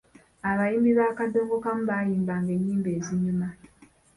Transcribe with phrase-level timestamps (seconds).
[0.49, 3.47] Abayimbi ba kaddongokamu bayimbanga ennyimba ezinyuma.